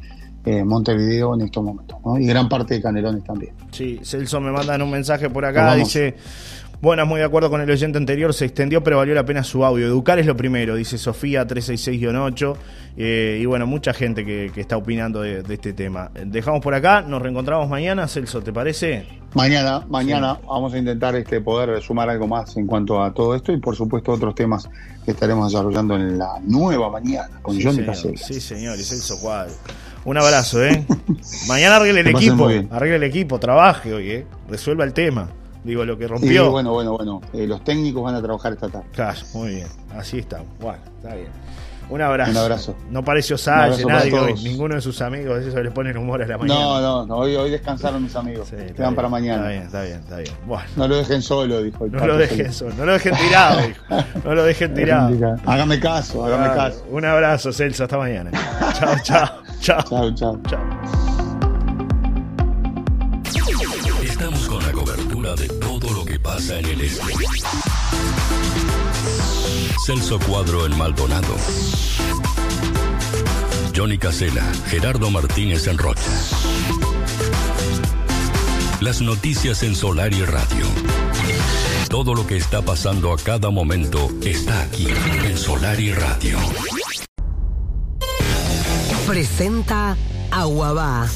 [0.44, 2.18] eh, Montevideo en estos momentos, ¿no?
[2.18, 3.52] y gran parte de Canelones también.
[3.72, 6.14] Sí, Celso me mandan un mensaje por acá, dice,
[6.80, 9.64] buenas, muy de acuerdo con el oyente anterior, se extendió pero valió la pena su
[9.64, 9.86] audio.
[9.86, 12.56] Educar es lo primero, dice Sofía 366-8,
[12.96, 16.10] eh, y bueno, mucha gente que, que está opinando de, de este tema.
[16.14, 19.06] Dejamos por acá, nos reencontramos mañana, Celso, ¿te parece?
[19.34, 23.52] Mañana, mañana vamos a intentar este, poder sumar algo más en cuanto a todo esto
[23.52, 24.66] y por supuesto otros temas
[25.04, 28.18] que estaremos desarrollando en la nueva mañana con Sí, Johnny señor.
[28.18, 29.52] Sí, señor, y Celso Cuadro.
[30.06, 30.86] Un abrazo, ¿eh?
[31.48, 34.26] Mañana arregle el equipo, arregle el equipo, trabaje hoy, ¿eh?
[34.48, 35.28] Resuelva el tema.
[35.66, 36.50] Digo, lo que rompió.
[36.50, 38.86] bueno, bueno, bueno, eh, los técnicos van a trabajar esta tarde.
[38.92, 39.66] Claro, muy bien.
[39.96, 40.46] Así estamos.
[40.60, 41.28] Bueno, está bien.
[41.88, 42.30] Un abrazo.
[42.32, 42.76] Un abrazo.
[42.90, 44.34] No pareció Salle, nadie hoy.
[44.42, 46.60] Ninguno de sus amigos, eso le ponen humor a la mañana.
[46.60, 48.48] No, no, no, hoy, hoy descansaron mis amigos.
[48.48, 49.36] Sí, está Quedan bien, para mañana.
[49.36, 50.32] Está bien, está bien, está bien.
[50.46, 53.60] Bueno, No lo dejen solo, dijo el no lo dejen solo, no lo dejen tirado,
[53.68, 54.04] hijo.
[54.24, 55.36] No lo dejen tirado.
[55.46, 56.84] Hágame caso, hágame caso.
[56.90, 57.84] Un abrazo, Celso.
[57.84, 58.32] Hasta mañana.
[58.72, 59.28] chao, chao,
[59.60, 60.12] chao.
[60.12, 61.15] Chao, chao.
[66.26, 67.02] Pasa en el este.
[69.86, 71.36] Celso Cuadro en Maldonado.
[73.74, 76.00] Johnny Casela, Gerardo Martínez en Rocha.
[78.80, 80.66] Las noticias en Solar y Radio.
[81.88, 84.88] Todo lo que está pasando a cada momento está aquí
[85.24, 86.38] en Solar y Radio.
[89.06, 89.96] Presenta
[90.32, 91.08] Aguabá.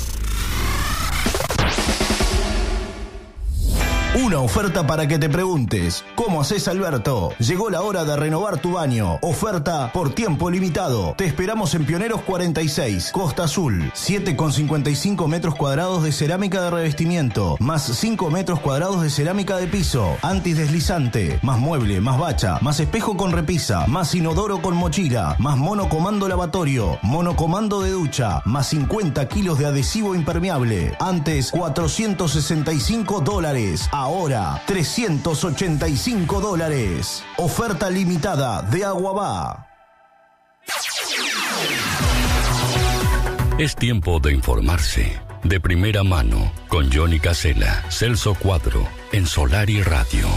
[4.22, 7.32] Una oferta para que te preguntes, ¿cómo haces Alberto?
[7.38, 9.18] Llegó la hora de renovar tu baño.
[9.22, 11.14] Oferta por tiempo limitado.
[11.16, 13.90] Te esperamos en Pioneros 46, Costa Azul.
[13.94, 20.18] 7,55 metros cuadrados de cerámica de revestimiento, más 5 metros cuadrados de cerámica de piso,
[20.20, 26.28] antideslizante, más mueble, más bacha, más espejo con repisa, más inodoro con mochila, más monocomando
[26.28, 30.94] lavatorio, monocomando de ducha, más 50 kilos de adhesivo impermeable.
[31.00, 33.88] Antes 465 dólares,
[34.66, 37.22] 385 dólares.
[37.36, 39.68] Oferta limitada de Aguabá.
[43.58, 45.20] Es tiempo de informarse.
[45.44, 50.28] De primera mano, con Johnny Casela, Celso Cuadro, en Solar y Radio.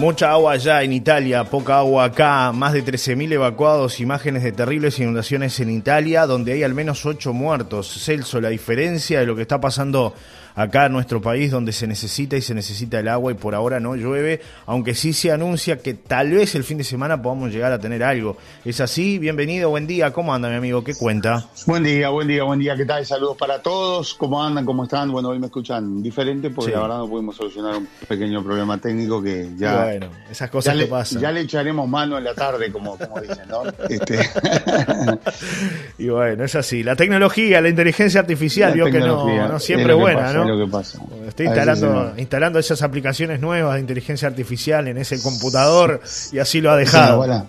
[0.00, 4.98] Mucha agua allá en Italia, poca agua acá, más de 13.000 evacuados, imágenes de terribles
[4.98, 8.02] inundaciones en Italia, donde hay al menos 8 muertos.
[8.02, 10.14] Celso, la diferencia de lo que está pasando
[10.54, 13.80] acá en nuestro país, donde se necesita y se necesita el agua y por ahora
[13.80, 17.72] no llueve, aunque sí se anuncia que tal vez el fin de semana podamos llegar
[17.72, 18.36] a tener algo.
[18.64, 19.18] ¿Es así?
[19.18, 20.12] Bienvenido, buen día.
[20.12, 20.82] ¿Cómo anda mi amigo?
[20.84, 21.46] ¿Qué cuenta?
[21.66, 22.76] Buen día, buen día, buen día.
[22.76, 23.04] ¿Qué tal?
[23.06, 24.14] Saludos para todos.
[24.14, 24.64] ¿Cómo andan?
[24.64, 25.10] ¿Cómo están?
[25.10, 26.76] Bueno, hoy me escuchan diferente porque Sí.
[26.76, 30.78] la verdad no pudimos solucionar un pequeño problema técnico que ya, bueno, esas cosas ya,
[30.78, 31.20] que le, pasan.
[31.22, 33.62] ya le echaremos mano en la tarde, como, como dicen, ¿no?
[33.88, 34.18] Este,
[35.98, 36.82] Y bueno, es así.
[36.82, 40.52] La tecnología, la inteligencia artificial, la vio que no, no siempre buena, pasa, ¿no?
[40.54, 40.98] es lo que pasa.
[41.26, 46.00] Estoy instalando, instalando esas aplicaciones nuevas de inteligencia artificial en ese computador
[46.32, 47.18] y así lo ha Se nos, dejado.
[47.20, 47.46] va la,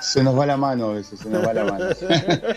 [0.00, 1.84] se nos va la mano a veces, se nos va la mano.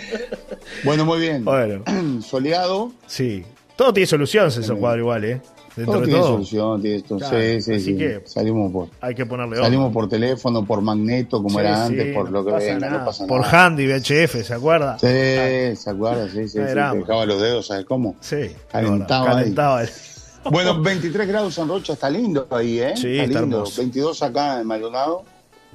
[0.83, 1.43] bueno, muy bien.
[1.45, 1.83] Bueno,
[2.21, 2.91] Soleado.
[3.07, 3.43] sí.
[3.75, 4.77] Todo tiene solución, Tremendo.
[4.77, 5.41] Cuadro, igual, ¿eh?
[5.77, 6.31] Dentro Todo de tiene todo.
[6.33, 7.17] solución, tiene esto.
[7.17, 7.97] Claro, sí, sí, así sí.
[7.97, 12.31] que- Salimos por, Hay que ponerle salimos por teléfono, por magneto, como era antes, por
[12.31, 13.65] no lo que venga, no pasa Por nada.
[13.67, 14.97] Handy, VHF, ¿se acuerda?
[14.99, 16.27] Sí, ¿se acuerda?
[16.29, 18.15] Sí, sí, dejaba los dedos, ¿sabes cómo?
[18.19, 18.49] Sí.
[18.71, 19.35] Calentaba ahí.
[19.35, 19.83] Calentaba.
[19.83, 19.89] el-
[20.51, 22.93] Bueno, 23 grados en Rocha, está lindo ahí, ¿eh?
[22.95, 23.57] Sí, está lindo.
[23.57, 23.81] hermoso.
[23.81, 25.23] 22 acá en Maldonado,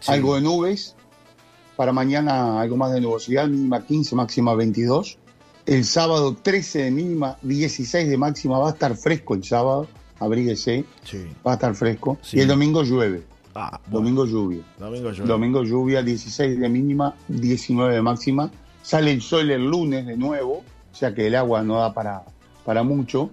[0.09, 0.97] algo de nubes.
[1.77, 5.19] Para mañana algo más de nubosidad, mínima 15, máxima 22.
[5.67, 9.87] El sábado 13 de mínima, 16 de máxima, va a estar fresco el sábado,
[10.19, 11.25] abríguese, Sí.
[11.47, 12.19] va a estar fresco.
[12.23, 12.39] Sí.
[12.39, 13.23] Y el domingo llueve.
[13.55, 13.99] Ah, bueno.
[13.99, 14.63] Domingo lluvia.
[14.79, 15.27] Domingo lluvia.
[15.27, 18.51] Domingo lluvia, 16 de mínima, 19 de máxima.
[18.83, 22.23] Sale el sol el lunes de nuevo, o sea que el agua no da para,
[22.65, 23.31] para mucho.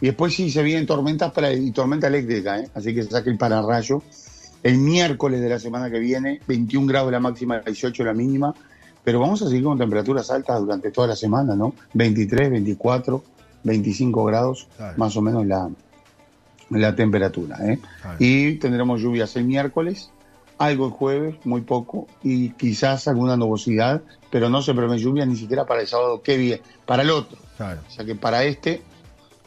[0.00, 2.68] Y después sí se vienen tormentas para, y tormenta eléctrica, ¿eh?
[2.74, 4.02] así que se saque el pararrayo.
[4.62, 8.54] El miércoles de la semana que viene, 21 grados la máxima, 18 la mínima.
[9.04, 11.74] Pero vamos a seguir con temperaturas altas durante toda la semana, ¿no?
[11.94, 13.22] 23, 24,
[13.64, 15.68] 25 grados, más o menos la,
[16.70, 17.58] la temperatura.
[17.66, 17.78] ¿eh?
[18.18, 20.10] Y tendremos lluvias el miércoles,
[20.58, 25.36] algo el jueves, muy poco, y quizás alguna nubosidad, pero no se prevé lluvia ni
[25.36, 27.38] siquiera para el sábado que viene, para el otro.
[27.56, 27.80] Claro.
[27.86, 28.82] O sea que para este,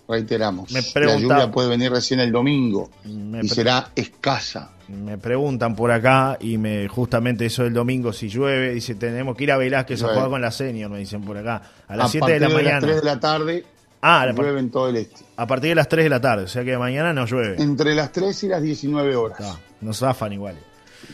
[0.07, 4.71] reiteramos, Me la lluvia puede venir recién el domingo y será escasa.
[4.87, 9.45] Me preguntan por acá y me justamente eso del domingo si llueve, dice tenemos que
[9.45, 12.09] ir a Velázquez a jugar con la senior, me dicen por acá, a las a
[12.09, 12.79] 7 de la de las mañana.
[12.81, 13.65] 3 de la tarde
[14.07, 15.25] Ah, a, llueve en todo el este.
[15.35, 17.59] a partir de las 3 de la tarde, o sea que mañana no llueve.
[17.59, 19.39] Entre las 3 y las 19 horas.
[19.41, 20.55] Ah, nos zafan igual.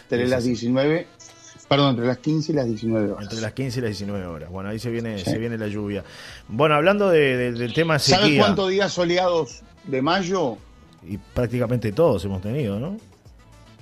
[0.03, 1.07] Entre las 19,
[1.71, 3.23] perdón, entre las 15 y las 19 horas.
[3.23, 4.49] Entre las 15 y las 19 horas.
[4.51, 6.03] Bueno, ahí se viene, se viene la lluvia.
[6.49, 10.57] Bueno, hablando de- de- del tema ¿Sabes sequía, cuántos días soleados de mayo?
[11.07, 12.97] y prácticamente todos hemos tenido, ¿no?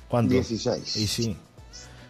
[0.07, 0.33] ¿Cuántos?
[0.33, 0.95] 16.
[0.97, 1.35] Y sí.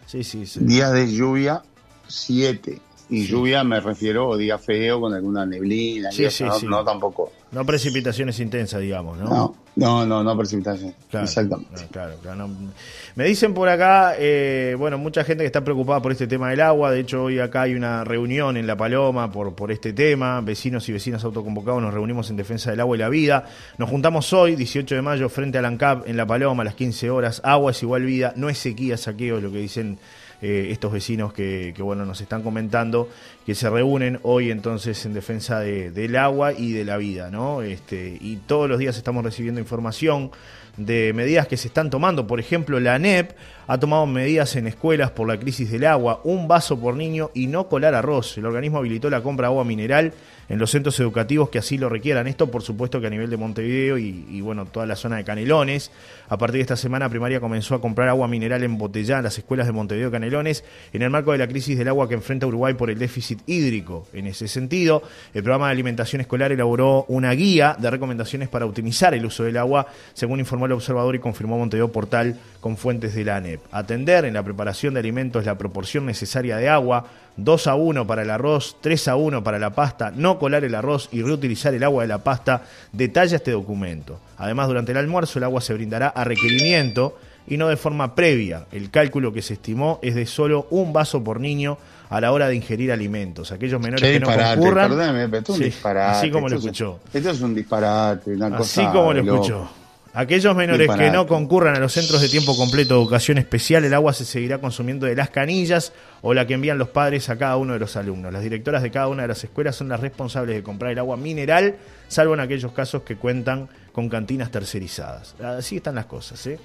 [0.06, 0.60] Sí, sí, sí.
[0.62, 1.62] Días de lluvia,
[2.06, 2.78] 7.
[3.08, 6.12] Y lluvia me refiero a día feo con alguna neblina.
[6.12, 6.66] Sí, y sí, no, sí.
[6.66, 7.32] no tampoco.
[7.50, 9.28] No precipitaciones intensas, digamos, ¿no?
[9.28, 10.94] No, no, no, no precipitación.
[11.10, 11.86] Claro, Exactamente.
[11.90, 12.72] claro, claro, no.
[13.14, 16.60] Me dicen por acá, eh, bueno, mucha gente que está preocupada por este tema del
[16.60, 16.90] agua.
[16.90, 20.42] De hecho, hoy acá hay una reunión en La Paloma por, por este tema.
[20.42, 23.44] Vecinos y vecinas autoconvocados nos reunimos en defensa del agua y la vida.
[23.78, 27.08] Nos juntamos hoy, 18 de mayo, frente al ANCAP en La Paloma a las 15
[27.08, 27.40] horas.
[27.42, 29.98] Agua es igual vida, no es sequía, saqueo, es lo que dicen
[30.42, 33.08] eh, estos vecinos que, que, bueno, nos están comentando,
[33.44, 37.62] que se reúnen hoy entonces en defensa de- del agua y de la vida, ¿no?
[37.62, 40.30] Este, y todos los días estamos recibiendo información
[40.76, 42.26] de medidas que se están tomando.
[42.26, 43.32] Por ejemplo, la ANEP
[43.70, 47.46] ha tomado medidas en escuelas por la crisis del agua, un vaso por niño y
[47.46, 48.36] no colar arroz.
[48.36, 50.12] El organismo habilitó la compra de agua mineral
[50.48, 52.26] en los centros educativos que así lo requieran.
[52.26, 55.92] Esto, por supuesto, que a nivel de Montevideo y, bueno, toda la zona de Canelones.
[56.28, 59.68] A partir de esta semana, primaria comenzó a comprar agua mineral embotellada en las escuelas
[59.68, 62.74] de Montevideo y Canelones en el marco de la crisis del agua que enfrenta Uruguay
[62.74, 64.08] por el déficit hídrico.
[64.12, 69.14] En ese sentido, el programa de alimentación escolar elaboró una guía de recomendaciones para optimizar
[69.14, 73.24] el uso del agua, según informó el observador y confirmó Montevideo Portal con fuentes de
[73.24, 73.59] la ANEP.
[73.72, 77.04] Atender en la preparación de alimentos la proporción necesaria de agua,
[77.36, 80.74] 2 a 1 para el arroz, 3 a 1 para la pasta, no colar el
[80.74, 84.18] arroz y reutilizar el agua de la pasta, detalla este documento.
[84.38, 88.66] Además, durante el almuerzo el agua se brindará a requerimiento y no de forma previa.
[88.72, 91.78] El cálculo que se estimó es de solo un vaso por niño
[92.10, 93.52] a la hora de ingerir alimentos.
[93.52, 94.88] Aquellos menores que no concurran...
[94.90, 96.18] perdóname, pero esto es un Sí, disparate.
[96.18, 97.00] Así como lo es- escuchó.
[97.12, 99.34] Esto es un disparate, una Así cosa como lo loco.
[99.44, 99.70] escuchó.
[100.12, 103.94] Aquellos menores que no concurran a los centros de tiempo completo de educación especial, el
[103.94, 107.56] agua se seguirá consumiendo de las canillas o la que envían los padres a cada
[107.56, 108.32] uno de los alumnos.
[108.32, 111.16] Las directoras de cada una de las escuelas son las responsables de comprar el agua
[111.16, 111.76] mineral,
[112.08, 115.36] salvo en aquellos casos que cuentan con cantinas tercerizadas.
[115.40, 116.58] Así están las cosas, ¿eh?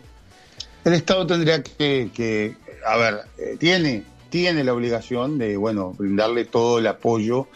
[0.84, 2.56] El Estado tendría que, que,
[2.86, 7.48] a ver, eh, tiene, tiene la obligación de, bueno, brindarle todo el apoyo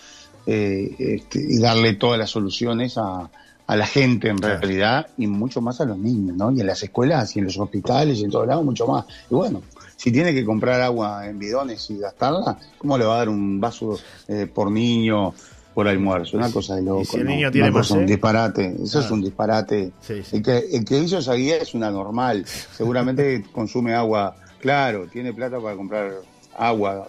[0.46, 3.30] eh, este, y darle todas las soluciones a,
[3.70, 4.60] a la gente en Claro.
[4.62, 6.52] realidad y mucho más a los niños, ¿no?
[6.52, 9.06] Y en las escuelas y en los hospitales y en todos lados, mucho más.
[9.30, 9.62] Y bueno,
[9.96, 13.62] si tiene que comprar agua en bidones y gastarla, ¿cómo le va a dar un
[13.62, 15.36] vaso eh, por niño
[15.76, 16.36] por almuerzo?
[16.38, 17.06] Una cosa de loco.
[17.06, 18.06] si el niño tiene más un sed?
[18.08, 18.76] disparate.
[18.84, 19.92] Eso es un disparate.
[20.02, 20.38] Sí, sí.
[20.38, 22.46] El que, el que hizo esa guía es una normal.
[22.76, 26.12] Seguramente consume agua, claro, tiene plata para comprar
[26.58, 27.08] agua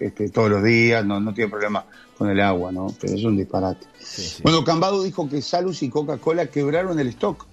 [0.00, 1.84] este, todos los días, no, no tiene problema
[2.18, 2.88] con el agua, ¿no?
[3.00, 3.86] Pero es un disparate.
[3.98, 4.42] Sí, sí.
[4.42, 7.46] Bueno, Cambado dijo que Salus y Coca-Cola quebraron el stock.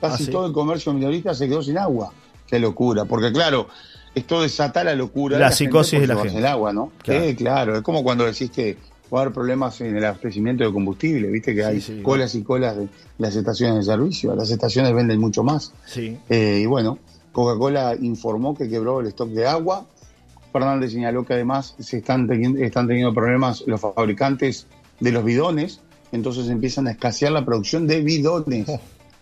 [0.00, 0.30] Casi Ah, ¿sí?
[0.30, 2.12] todo el comercio minorista se quedó sin agua.
[2.46, 3.68] Qué locura, porque claro,
[4.14, 6.38] esto desata la locura La de psicosis de la gente.
[6.38, 6.92] el agua, ¿no?
[7.02, 7.24] Claro.
[7.26, 8.76] Sí, claro, es como cuando decís que
[9.12, 12.00] va a haber problemas en el abastecimiento de combustible, viste que hay sí.
[12.02, 15.72] colas y colas de las estaciones de servicio, las estaciones venden mucho más.
[15.86, 16.16] Sí.
[16.28, 16.98] Eh, y bueno,
[17.32, 19.84] Coca-Cola informó que quebró el stock de agua.
[20.58, 24.66] Fernández señaló que además se están teniendo, están teniendo problemas los fabricantes
[25.00, 25.80] de los bidones,
[26.12, 28.68] entonces empiezan a escasear la producción de bidones.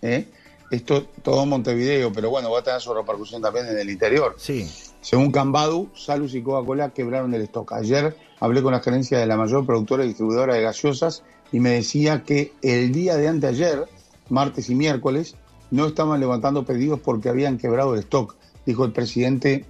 [0.01, 0.27] ¿eh?
[0.71, 4.35] Esto todo en Montevideo, pero bueno, va a tener su repercusión también en el interior.
[4.37, 4.69] Sí.
[5.01, 7.71] Según Cambadu, Salus y Coca-Cola quebraron el stock.
[7.73, 11.69] Ayer hablé con la gerencia de la mayor productora y distribuidora de gaseosas y me
[11.69, 13.85] decía que el día de anteayer,
[14.29, 15.35] martes y miércoles,
[15.71, 19.65] no estaban levantando pedidos porque habían quebrado el stock, dijo el presidente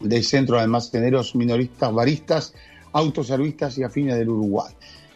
[0.00, 2.54] del Centro de Almaceneros Minoristas Baristas,
[2.92, 4.72] Autoservistas y Afines del Uruguay.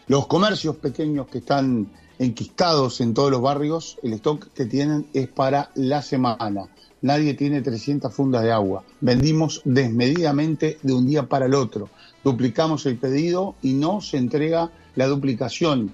[0.07, 1.87] Los comercios pequeños que están
[2.19, 6.67] enquistados en todos los barrios, el stock que tienen es para la semana.
[7.01, 8.83] Nadie tiene 300 fundas de agua.
[9.01, 11.89] Vendimos desmedidamente de un día para el otro.
[12.23, 15.91] Duplicamos el pedido y no se entrega la duplicación.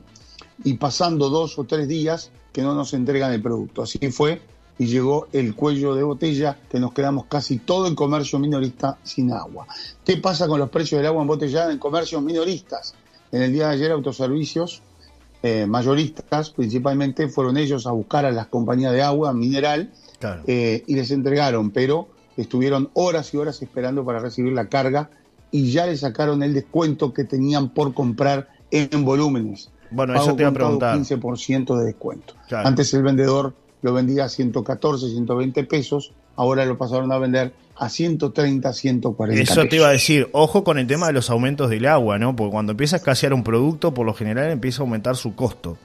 [0.64, 3.82] Y pasando dos o tres días que no nos entregan el producto.
[3.82, 4.42] Así fue
[4.80, 9.32] y llegó el cuello de botella que nos quedamos casi todo el comercio minorista sin
[9.34, 9.68] agua.
[10.06, 12.96] ¿Qué pasa con los precios del agua embotellada en comercios minoristas?
[13.32, 14.82] En el día de ayer autoservicios
[15.44, 19.92] eh, mayoristas principalmente fueron ellos a buscar a las compañías de agua mineral
[20.48, 25.10] eh, y les entregaron, pero estuvieron horas y horas esperando para recibir la carga
[25.52, 29.72] y ya le sacaron el descuento que tenían por comprar en, volúmenes.
[29.92, 30.98] Bueno, eso te iba a preguntar.
[30.98, 32.36] 15% de descuento.
[32.52, 37.90] Antes el vendedor lo vendía a 114, 120 pesos, ahora lo pasaron a vender a
[37.90, 41.86] 130, 140 Eso te iba a decir, ojo con el tema de los aumentos del
[41.86, 42.36] agua, ¿no?
[42.36, 45.78] Porque cuando empieza a escasear un producto, por lo general empieza a aumentar su costo.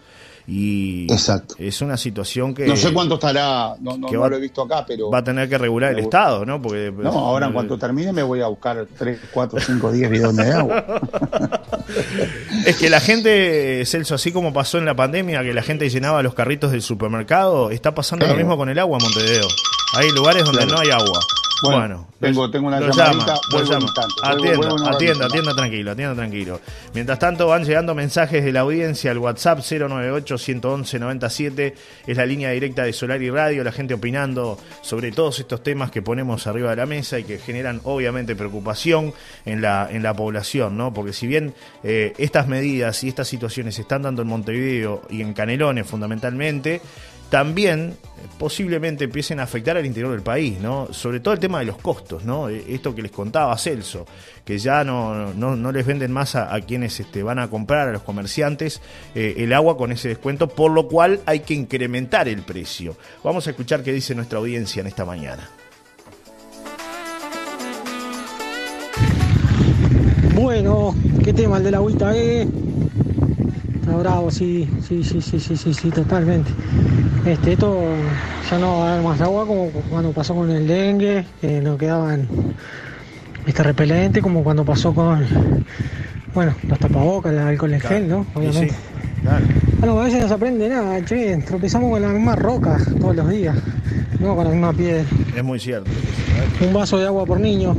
[0.46, 1.54] Y Exacto.
[1.58, 2.66] es una situación que...
[2.66, 5.10] No sé cuánto estará, no, no, lo he visto acá, pero...
[5.10, 6.60] Va a tener que regular el Estado, ¿no?
[6.60, 10.46] Porque, no, ahora en cuanto termine me voy a buscar 3, 4, 5, 10 bidones
[10.46, 10.84] de agua.
[12.66, 16.22] es que la gente, Celso, así como pasó en la pandemia, que la gente llenaba
[16.22, 19.48] los carritos del supermercado, está pasando lo mismo con el agua en Montevideo.
[19.96, 21.20] Hay lugares donde no hay agua.
[21.70, 23.34] Bueno, tengo, tengo una llamadita,
[24.22, 26.60] Atienda, atienda, atienda tranquilo, atienda tranquilo.
[26.94, 31.74] Mientras tanto van llegando mensajes de la audiencia al WhatsApp 098 111 97
[32.06, 35.90] es la línea directa de Solar y Radio, la gente opinando sobre todos estos temas
[35.90, 39.12] que ponemos arriba de la mesa y que generan obviamente preocupación
[39.44, 40.92] en la en la población, ¿no?
[40.94, 45.20] Porque si bien eh, estas medidas y estas situaciones se están dando en Montevideo y
[45.20, 46.80] en Canelones fundamentalmente,
[47.34, 50.86] también eh, posiblemente empiecen a afectar al interior del país, ¿no?
[50.92, 52.48] Sobre todo el tema de los costos, ¿no?
[52.48, 54.06] Eh, esto que les contaba Celso,
[54.44, 58.02] que ya no, no, les venden más a, quienes este, van a comprar, a los
[58.02, 58.80] comerciantes,
[59.16, 62.96] eh, el agua con ese descuento, por lo cual hay que incrementar el precio.
[63.24, 65.50] Vamos a escuchar qué dice nuestra audiencia en esta mañana.
[70.36, 70.94] Bueno,
[71.24, 72.46] ¿qué tema el de la agüita, eh?
[73.94, 76.50] Está bravo, sí, sí, sí, sí, sí, sí, sí, totalmente.
[77.24, 77.80] Este, esto
[78.50, 81.78] ya no va a haber más agua como cuando pasó con el dengue, que no
[81.78, 82.26] quedaban
[83.46, 85.24] este repelente, como cuando pasó con
[86.34, 88.26] bueno, los tapabocas, el alcohol en gel, ¿no?
[88.34, 88.74] Obviamente.
[89.78, 93.30] Bueno, a veces no se aprende nada, che, tropezamos con la misma roca todos los
[93.30, 93.56] días,
[94.18, 95.04] no con la misma piedra.
[95.36, 95.88] Es muy cierto.
[96.60, 97.76] Un vaso de agua por niño.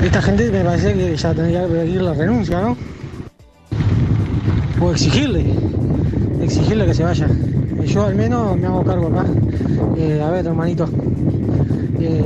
[0.00, 2.76] Esta gente me parece que ya tendría que pedir la renuncia, ¿no?
[4.80, 5.44] O exigirle
[6.42, 7.28] exigirle que se vaya.
[7.86, 9.26] Yo al menos me hago cargo acá.
[9.96, 10.88] Eh, a ver, hermanito,
[12.00, 12.22] eh,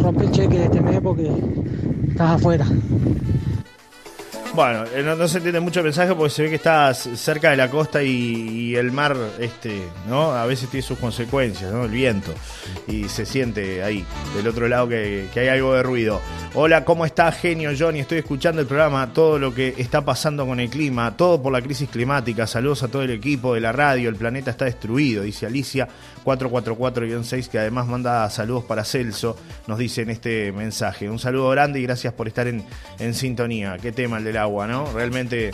[0.00, 1.30] rompe el cheque de este mes porque
[2.08, 2.66] estás afuera.
[4.54, 7.56] Bueno, eh, no, se entiende mucho el mensaje porque se ve que está cerca de
[7.56, 10.32] la costa y, el mar, este, ¿no?
[10.32, 11.84] A veces tiene sus consecuencias, ¿no?
[11.84, 12.32] El viento.
[12.86, 16.20] Y se siente ahí, del otro lado, que, hay algo de ruido.
[16.54, 18.00] Hola, ¿cómo está, genio Johnny?
[18.00, 21.62] Estoy escuchando el programa, todo lo que está pasando con el clima, todo por la
[21.62, 22.46] crisis climática.
[22.46, 24.08] Saludos a todo el equipo de la radio.
[24.08, 25.88] El planeta está destruido, dice Alicia
[26.24, 31.08] 444-6, que además manda saludos para Celso, nos dice en este mensaje.
[31.08, 32.64] Un saludo grande y gracias por estar en,
[32.98, 33.76] en sintonía.
[33.80, 34.90] Qué tema el del agua ¿no?
[34.92, 35.52] Realmente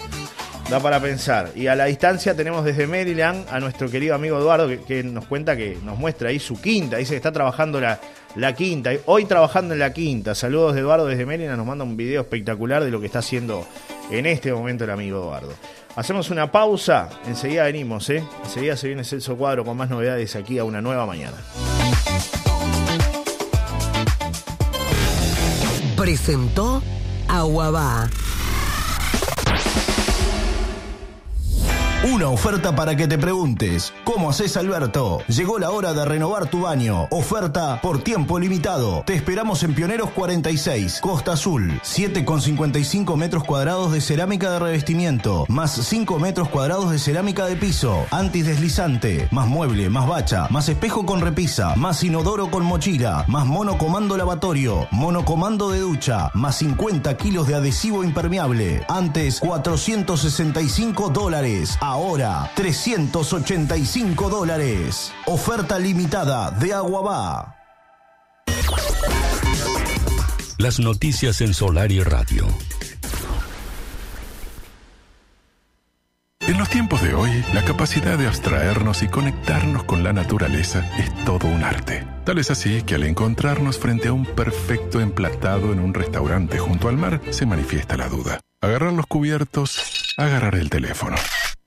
[0.70, 1.50] da para pensar.
[1.54, 5.56] Y a la distancia tenemos desde Maryland a nuestro querido amigo Eduardo que, nos cuenta
[5.56, 6.96] que nos muestra ahí su quinta.
[6.96, 8.00] Dice que está trabajando la,
[8.36, 8.90] la quinta.
[9.06, 10.34] Hoy trabajando en la quinta.
[10.34, 11.56] Saludos de Eduardo desde Maryland.
[11.56, 13.66] Nos manda un video espectacular de lo que está haciendo
[14.10, 15.52] en este momento el amigo Eduardo.
[15.96, 17.08] Hacemos una pausa.
[17.26, 18.24] Enseguida venimos, ¿eh?
[18.44, 21.36] Enseguida se viene Celso Cuadro con más novedades aquí a una nueva mañana.
[25.96, 26.82] Presentó
[27.28, 28.08] Aguabá.
[32.12, 35.22] Una oferta para que te preguntes, ¿cómo haces Alberto?
[35.26, 37.08] Llegó la hora de renovar tu baño.
[37.10, 39.02] Oferta por tiempo limitado.
[39.06, 41.80] Te esperamos en Pioneros 46, Costa Azul.
[41.82, 48.04] 7,55 metros cuadrados de cerámica de revestimiento, más 5 metros cuadrados de cerámica de piso,
[48.10, 54.18] antideslizante, más mueble, más bacha, más espejo con repisa, más inodoro con mochila, más monocomando
[54.18, 58.84] lavatorio, monocomando de ducha, más 50 kilos de adhesivo impermeable.
[58.90, 65.12] Antes, 465 dólares ahora 385 dólares.
[65.26, 67.54] Oferta limitada de Aguabá.
[70.58, 72.46] Las noticias en Solar y Radio.
[76.40, 81.24] En los tiempos de hoy, la capacidad de abstraernos y conectarnos con la naturaleza es
[81.24, 82.06] todo un arte.
[82.24, 86.88] Tal es así que al encontrarnos frente a un perfecto emplatado en un restaurante junto
[86.88, 88.40] al mar, se manifiesta la duda.
[88.64, 91.16] Agarrar los cubiertos, agarrar el teléfono.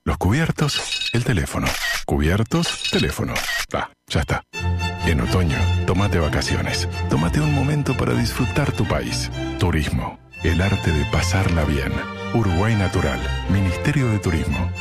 [0.04, 1.68] Los cubiertos, el teléfono.
[2.08, 3.36] Cubiertos, teléfono.
[3.72, 4.42] Ah, ya está.
[5.06, 6.90] En otoño, tómate vacaciones.
[7.12, 9.30] Tómate un momento para disfrutar tu país.
[9.60, 11.94] Turismo, el arte de pasarla bien.
[12.34, 13.20] Uruguay Natural,
[13.52, 14.72] Ministerio de Turismo.